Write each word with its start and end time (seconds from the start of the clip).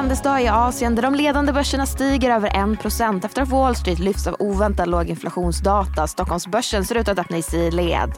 handelsdag 0.00 0.42
i 0.42 0.48
Asien 0.48 0.94
där 0.94 1.02
de 1.02 1.14
ledande 1.14 1.52
börserna 1.52 1.86
stiger 1.86 2.30
över 2.30 2.50
1% 2.50 3.24
efter 3.26 3.42
att 3.42 3.48
Wall 3.48 3.76
Street 3.76 3.98
lyfts 3.98 4.26
av 4.26 4.36
oväntad 4.38 4.88
låg 4.88 5.06
inflationsdata. 5.06 6.06
Stockholmsbörsen 6.06 6.84
ser 6.84 6.94
ut 6.94 7.08
att 7.08 7.18
öppna 7.18 7.36
i 7.36 7.42
sidled. 7.42 8.12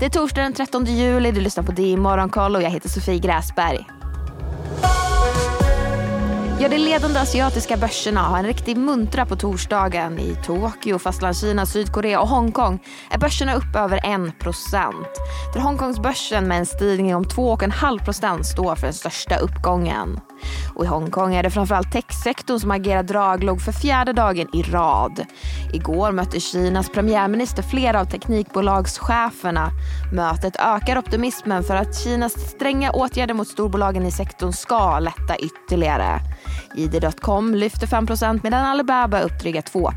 Det 0.00 0.06
är 0.06 0.10
torsdag 0.10 0.42
den 0.42 0.52
13 0.52 0.84
juli, 0.84 1.30
du 1.30 1.40
lyssnar 1.40 1.64
på 1.64 1.72
DI 1.72 1.96
Morgonkoll 1.96 2.56
och 2.56 2.62
jag 2.62 2.70
heter 2.70 2.88
Sofie 2.88 3.18
Gräsberg. 3.18 3.86
Ja, 6.60 6.68
de 6.68 6.78
ledande 6.78 7.20
asiatiska 7.20 7.76
börserna 7.76 8.20
har 8.20 8.38
en 8.38 8.46
riktig 8.46 8.76
muntra 8.76 9.26
på 9.26 9.36
torsdagen. 9.36 10.18
I 10.18 10.36
Tokyo, 10.44 10.98
Fastlandskina, 10.98 11.66
Sydkorea 11.66 12.20
och 12.20 12.28
Hongkong 12.28 12.78
är 13.10 13.18
börserna 13.18 13.54
upp 13.54 13.76
över 13.76 13.98
1% 13.98 14.92
Där 15.54 15.60
Hongkongsbörsen 15.60 16.48
med 16.48 16.58
en 16.58 16.66
stigning 16.66 17.14
om 17.14 17.24
2,5% 17.24 18.42
står 18.42 18.74
för 18.74 18.86
den 18.86 18.94
största 18.94 19.36
uppgången. 19.36 20.20
Och 20.78 20.84
i 20.84 20.86
Hongkong 20.86 21.34
är 21.34 21.42
det 21.42 21.50
framförallt 21.50 21.92
techsektorn 21.92 22.60
som 22.60 22.70
agerar 22.70 23.02
draglog 23.02 23.60
för 23.60 23.72
fjärde 23.72 24.12
dagen 24.12 24.48
i 24.52 24.62
rad. 24.62 25.24
Igår 25.72 26.12
mötte 26.12 26.40
Kinas 26.40 26.88
premiärminister 26.88 27.62
flera 27.62 28.00
av 28.00 28.04
teknikbolagscheferna. 28.04 29.70
Mötet 30.12 30.56
ökar 30.56 30.98
optimismen 30.98 31.64
för 31.64 31.74
att 31.74 31.98
Kinas 31.98 32.32
stränga 32.32 32.90
åtgärder 32.90 33.34
mot 33.34 33.48
storbolagen 33.48 34.06
i 34.06 34.10
sektorn 34.10 34.52
ska 34.52 34.98
lätta 34.98 35.36
ytterligare. 35.38 36.20
ID.com 36.74 37.54
lyfter 37.54 37.86
5% 37.86 38.40
medan 38.42 38.64
Alibaba 38.66 39.20
upp 39.20 39.40
dryga 39.40 39.62
2 39.62 39.90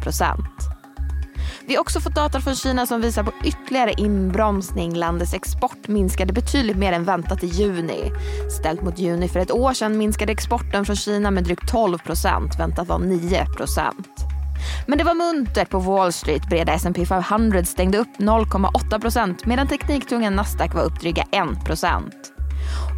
vi 1.72 1.76
har 1.76 1.82
också 1.82 2.00
fått 2.00 2.16
data 2.16 2.42
från 2.42 2.56
Kina 2.56 2.86
som 2.86 3.02
visar 3.02 3.24
på 3.24 3.32
ytterligare 3.44 3.94
inbromsning. 3.98 4.96
Landets 4.96 5.34
export 5.34 5.88
minskade 5.88 6.34
betydligt 6.34 6.78
mer 6.78 6.94
än 6.94 7.04
väntat 7.04 7.44
i 7.44 7.48
juni. 7.48 8.12
Ställt 8.60 8.82
mot 8.82 9.00
juni 9.00 9.28
för 9.28 9.40
ett 9.40 9.52
år 9.52 9.74
sedan 9.74 9.98
minskade 9.98 10.32
exporten 10.32 10.86
från 10.86 10.96
Kina 10.96 11.32
med 11.32 11.44
drygt 11.44 11.72
12 11.72 11.98
procent. 11.98 12.60
Väntat 12.60 12.88
var 12.88 13.00
9 13.00 13.46
procent. 13.46 14.08
Men 14.88 14.98
det 14.98 15.04
var 15.04 15.14
muntert 15.14 15.70
på 15.70 15.80
Wall 15.80 16.14
Street. 16.14 16.50
Breda 16.50 16.74
S&P 16.74 17.06
500 17.06 17.66
stängde 17.66 17.98
upp 17.98 18.18
0,8 18.18 19.02
procent 19.02 19.46
medan 19.46 19.68
tekniktunga 19.68 20.30
Nasdaq 20.30 20.74
var 20.74 20.84
upp 20.84 21.02
dryga 21.02 21.24
1 21.32 21.66
procent. 21.66 22.41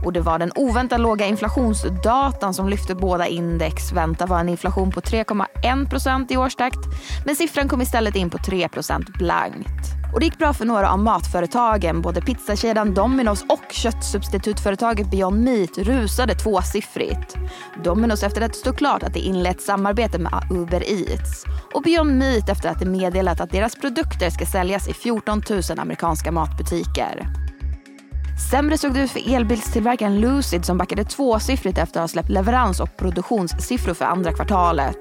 Och 0.05 0.13
det 0.13 0.21
var 0.21 0.39
den 0.39 0.51
oväntat 0.55 0.99
låga 0.99 1.25
inflationsdatan 1.25 2.53
som 2.53 2.69
lyfte 2.69 2.95
båda 2.95 3.27
index. 3.27 3.91
Vänta 3.91 4.25
var 4.25 4.39
en 4.39 4.49
inflation 4.49 4.91
på 4.91 5.01
3,1% 5.01 6.33
i 6.33 6.37
årstakt. 6.37 6.79
Men 7.25 7.35
siffran 7.35 7.67
kom 7.67 7.81
istället 7.81 8.15
in 8.15 8.29
på 8.29 8.37
3 8.37 8.69
blankt. 9.17 10.03
Och 10.13 10.19
det 10.19 10.25
gick 10.25 10.37
bra 10.37 10.53
för 10.53 10.65
några 10.65 10.91
av 10.91 10.99
matföretagen. 10.99 12.01
Både 12.01 12.21
pizzakedjan 12.21 12.95
Domino's 12.95 13.43
och 13.49 13.71
köttsubstitutföretaget 13.71 15.11
Beyond 15.11 15.43
Meat 15.43 15.77
rusade 15.77 16.35
tvåsiffrigt. 16.35 17.35
Domino's 17.83 18.25
efter 18.25 18.41
att 18.41 18.53
det 18.53 18.59
stod 18.59 18.77
klart 18.77 19.03
att 19.03 19.13
det 19.13 19.19
inlett 19.19 19.61
samarbete 19.61 20.19
med 20.19 20.47
Uber 20.51 20.83
Eats. 20.89 21.45
Och 21.73 21.81
Beyond 21.81 22.17
Meat 22.17 22.49
efter 22.49 22.69
att 22.69 22.79
det 22.79 22.85
meddelat 22.85 23.41
att 23.41 23.51
deras 23.51 23.75
produkter 23.75 24.29
ska 24.29 24.45
säljas 24.45 24.87
i 24.87 24.93
14 24.93 25.41
000 25.49 25.61
amerikanska 25.77 26.31
matbutiker. 26.31 27.42
Sämre 28.37 28.77
såg 28.77 28.93
det 28.93 28.99
ut 28.99 29.11
för 29.11 29.35
elbilstillverkaren 29.35 30.19
Lucid 30.19 30.65
som 30.65 30.77
backade 30.77 31.03
tvåsiffrigt 31.03 31.77
efter 31.77 31.99
att 31.99 32.03
ha 32.03 32.07
släppt 32.07 32.29
leverans 32.29 32.79
och 32.79 32.97
produktionssiffror 32.97 33.93
för 33.93 34.05
andra 34.05 34.33
kvartalet. 34.33 34.97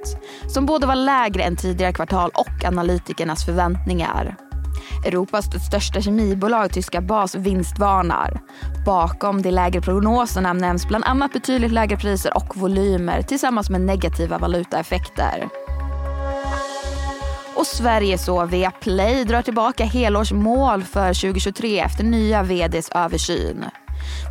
Som 0.49 0.67
både 0.67 0.87
var 0.87 0.95
lägre 0.95 1.43
än 1.43 1.57
tidigare 1.57 1.93
kvartal 1.93 2.31
och 2.35 2.65
analytikernas 2.65 3.45
förväntningar. 3.45 4.37
Europas 5.07 5.45
största 5.69 6.01
kemibolag, 6.01 6.73
tyska 6.73 7.01
Bas, 7.01 7.35
vinstvarnar. 7.35 8.41
Bakom 8.87 9.43
de 9.43 9.51
lägre 9.51 9.81
prognoserna 9.81 10.53
nämns 10.53 10.89
bland 10.89 11.05
annat 11.05 11.33
betydligt 11.33 11.73
lägre 11.73 11.97
priser 11.97 12.37
och 12.37 12.57
volymer 12.57 13.23
tillsammans 13.23 13.71
med 13.71 13.81
negativa 13.81 14.39
valutaeffekter. 14.39 15.49
Och 17.63 17.67
Sverige 17.67 18.19
så 18.19 18.47
via 18.47 18.71
Play 18.71 19.25
drar 19.25 19.43
tillbaka 19.43 19.85
helårsmål 19.85 20.83
för 20.83 21.21
2023 21.21 21.79
efter 21.79 22.05
nya 22.05 22.43
vds 22.43 22.91
översyn. 22.91 23.65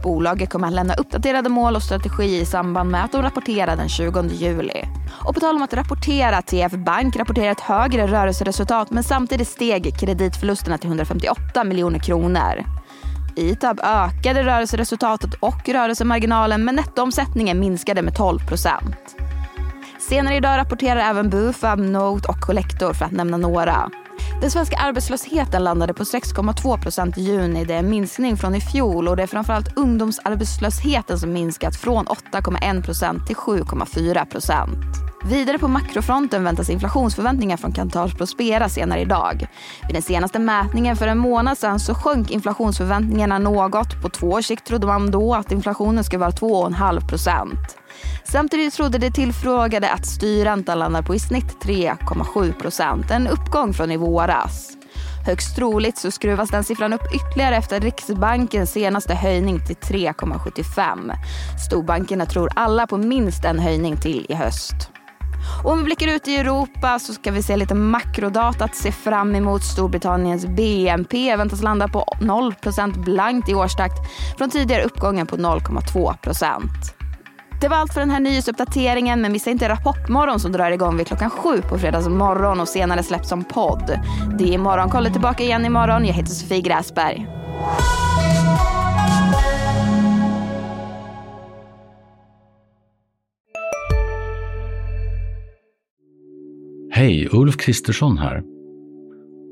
Bolaget 0.04 0.50
kommer 0.50 0.68
att 0.68 0.74
lämna 0.74 0.94
uppdaterade 0.94 1.50
mål 1.50 1.76
och 1.76 1.84
strategi 1.84 2.40
i 2.40 2.46
samband 2.46 2.92
med 2.92 3.04
att 3.04 3.12
de 3.12 3.22
rapporterar 3.22 3.76
den 3.76 3.90
20 3.90 4.28
juli. 4.28 4.84
Och 5.26 5.34
på 5.34 5.40
tal 5.40 5.56
om 5.56 5.62
att 5.62 5.74
rapportera, 5.74 6.42
TF 6.42 6.72
Bank 6.72 7.16
rapporterar 7.16 7.52
ett 7.52 7.60
högre 7.60 8.08
rörelseresultat 8.08 8.92
men 8.92 9.04
samtidigt 9.04 9.48
steg 9.48 10.00
kreditförlusterna 10.00 10.78
till 10.78 10.88
158 10.90 11.64
miljoner 11.64 12.00
kronor. 12.00 12.66
ITAB 13.36 13.80
ökade 13.84 14.44
rörelseresultatet 14.44 15.34
och 15.34 15.70
rörelsemarginalen 15.70 16.66
men 16.66 16.76
nettoomsättningen 16.76 17.60
minskade 17.60 18.02
med 18.02 18.16
12 18.16 18.40
procent. 18.48 19.21
Senare 20.12 20.36
idag 20.36 20.58
rapporterar 20.58 21.00
även 21.00 21.30
Bufab, 21.30 21.80
Note 21.80 22.28
och 22.28 22.40
Collector 22.40 22.94
för 22.94 23.06
att 23.06 23.12
nämna 23.12 23.38
några. 23.38 23.90
Den 24.42 24.52
svenska 24.52 24.78
arbetslösheten 24.78 25.64
landade 25.64 25.94
på 25.94 26.04
6,2 26.04 26.82
procent 26.82 27.18
i 27.18 27.22
juni. 27.22 27.66
Det 27.66 27.74
är 27.74 27.80
en 27.80 27.90
minskning 27.90 28.38
från 28.38 28.56
i 28.56 28.62
fjol 28.62 29.08
och 29.08 29.18
det 29.18 29.24
är 29.24 29.28
framförallt 29.28 29.78
ungdomsarbetslösheten 29.78 31.20
som 31.20 31.34
minskat 31.34 31.76
från 31.76 32.06
8,1 32.06 32.84
procent 32.84 33.28
till 33.28 33.36
7,4 33.36 34.26
procent. 34.26 34.78
Vidare 35.26 35.58
på 35.58 35.68
makrofronten 35.68 36.44
väntas 36.44 36.70
inflationsförväntningar 36.70 37.58
från 37.58 37.72
Kantar 37.72 38.08
Prospera 38.08 38.70
senare 38.70 39.00
idag. 39.02 39.48
Vid 39.88 39.96
den 39.96 40.02
senaste 40.02 40.40
mätningen 40.40 40.96
för 40.96 41.08
en 41.08 41.18
månad 41.18 41.58
sedan 41.58 41.80
så 41.80 41.96
sjönk 41.96 42.32
inflationsförväntningarna 42.32 43.40
något. 43.40 44.02
På 44.02 44.10
två 44.10 44.28
års 44.28 44.46
sikt 44.46 44.66
trodde 44.66 44.88
man 44.88 45.12
då 45.12 45.34
att 45.34 45.52
inflationen 45.52 46.04
skulle 46.04 46.20
vara 46.20 46.32
2,5 46.32 47.08
procent. 47.10 47.81
Samtidigt 48.24 48.74
trodde 48.74 48.98
de 48.98 49.12
tillfrågade 49.12 49.90
att 49.90 50.06
styrräntan 50.06 50.80
landar 50.80 51.02
på 51.02 51.16
i 51.16 51.20
snitt 51.20 51.58
3,7 51.64 52.54
procent. 52.54 53.12
En 53.12 53.28
uppgång 53.28 53.74
från 53.74 53.92
i 53.92 53.98
våras. 53.98 54.78
Högst 55.26 55.56
troligt 55.56 55.98
så 55.98 56.12
skruvas 56.12 56.50
den 56.50 56.64
siffran 56.64 56.94
upp 56.94 57.16
ytterligare 57.16 57.56
efter 57.56 57.80
Riksbankens 57.80 58.72
senaste 58.72 59.16
höjning 59.16 59.60
till 59.68 59.76
3,75. 59.76 61.14
Storbankerna 61.68 62.26
tror 62.26 62.50
alla 62.56 62.88
på 62.88 62.98
minst 62.98 63.46
en 63.46 63.60
höjning 63.60 63.98
till 63.98 64.26
i 64.30 64.34
höst. 64.34 64.92
Och 65.64 65.72
om 65.72 65.78
vi 65.78 65.84
blickar 65.84 66.08
ut 66.08 66.28
i 66.28 66.36
Europa 66.36 67.00
så 67.00 67.14
ska 67.14 67.32
vi 67.32 67.44
se 67.44 67.58
lite 67.58 67.76
makrodata 67.76 68.66
att 68.66 68.76
se 68.76 68.92
fram 68.92 69.36
emot. 69.36 69.64
Storbritanniens 69.64 70.46
BNP 70.46 71.36
väntas 71.36 71.62
landa 71.62 71.88
på 71.88 72.06
0% 72.22 73.04
blankt 73.04 73.50
i 73.50 73.56
årstakt 73.56 73.98
från 74.38 74.50
tidigare 74.50 74.84
uppgången 74.84 75.28
på 75.28 75.38
0,2 75.38 76.16
det 77.62 77.68
var 77.68 77.78
allt 77.78 77.94
för 77.94 78.00
den 78.00 78.10
här 78.10 78.20
nyhetsuppdateringen 78.20 79.22
men 79.22 79.32
missa 79.32 79.50
inte 79.50 79.70
Rapportmorgon 79.70 80.40
som 80.40 80.52
drar 80.52 80.72
igång 80.72 80.98
vid 80.98 81.08
klockan 81.08 81.30
sju 81.30 81.62
på 81.62 81.78
fredags 81.78 82.08
morgon 82.08 82.60
och 82.60 82.68
senare 82.68 83.04
släpps 83.04 83.30
som 83.30 83.44
podd. 83.44 84.00
Det 84.40 84.54
är 84.54 84.58
Morgonkollet 84.58 85.14
tillbaka 85.14 85.44
igen 85.44 85.66
imorgon. 85.66 86.06
Jag 86.06 86.14
heter 86.14 86.32
Sofie 86.32 86.62
Gräsberg. 86.62 87.28
Hej, 96.92 97.30
Ulf 97.32 97.58
Kristersson 97.58 98.18
här. 98.18 98.44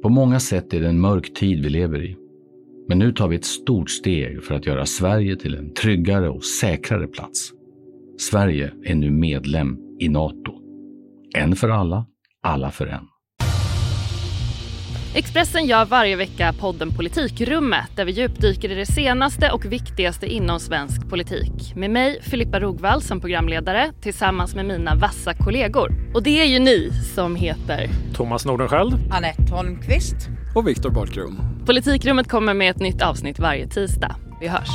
På 0.02 0.10
många 0.10 0.40
sätt 0.40 0.74
är 0.74 0.82
det 0.82 0.88
en 0.88 1.00
mörk 1.00 1.34
tid 1.34 1.64
vi 1.64 1.70
lever 1.70 2.04
i. 2.04 2.16
Men 2.88 3.00
nu 3.00 3.12
tar 3.12 3.28
vi 3.28 3.36
ett 3.36 3.46
stort 3.46 3.90
steg 3.90 4.44
för 4.44 4.56
att 4.56 4.66
göra 4.66 4.86
Sverige 4.86 5.36
till 5.36 5.56
en 5.56 5.74
tryggare 5.74 6.30
och 6.30 6.44
säkrare 6.44 7.08
plats. 7.08 7.59
Sverige 8.20 8.72
är 8.84 8.96
nu 8.96 9.12
medlem 9.12 9.78
i 10.00 10.10
Nato. 10.10 10.54
En 11.36 11.56
för 11.56 11.70
alla, 11.70 12.06
alla 12.44 12.72
för 12.72 12.88
en. 12.88 13.08
Expressen 15.16 15.66
gör 15.66 15.86
varje 15.86 16.16
vecka 16.16 16.54
podden 16.60 16.92
Politikrummet 16.92 17.96
där 17.96 18.06
vi 18.06 18.12
djupdyker 18.12 18.72
i 18.72 18.76
det 18.76 18.86
senaste 18.86 19.52
och 19.52 19.66
viktigaste 19.66 20.28
inom 20.28 20.60
svensk 20.60 21.10
politik. 21.10 21.76
Med 21.76 21.90
mig, 21.90 22.22
Filippa 22.22 22.60
Rogvall, 22.60 23.02
som 23.02 23.22
programledare 23.22 23.92
tillsammans 24.02 24.56
med 24.56 24.66
mina 24.66 24.96
vassa 24.96 25.34
kollegor. 25.34 25.92
Och 26.14 26.24
det 26.24 26.42
är 26.42 26.46
ju 26.46 26.60
ni 26.60 26.92
som 27.16 27.36
heter 27.36 27.90
Thomas 28.14 28.46
Nordenskjöld, 28.46 28.94
Anette 29.12 29.54
Holmqvist 29.54 30.30
och 30.56 30.68
Viktor 30.68 30.90
Bartkron. 30.90 31.40
Politikrummet 31.66 32.28
kommer 32.28 32.54
med 32.54 32.72
ett 32.72 32.80
nytt 32.80 33.02
avsnitt 33.02 33.40
varje 33.40 33.68
tisdag. 33.68 34.16
Vi 34.42 34.48
hörs. 34.48 34.70